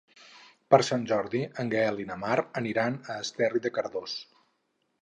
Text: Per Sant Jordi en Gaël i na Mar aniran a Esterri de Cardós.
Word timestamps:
Per 0.73 0.79
Sant 0.87 1.03
Jordi 1.11 1.41
en 1.65 1.69
Gaël 1.75 2.01
i 2.05 2.09
na 2.13 2.17
Mar 2.25 2.41
aniran 2.63 2.99
a 3.05 3.21
Esterri 3.27 3.67
de 3.69 3.75
Cardós. 3.79 4.19